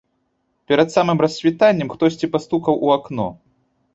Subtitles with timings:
[0.71, 3.27] Перад самым рассвітаннем хтосьці пастукаў у акно.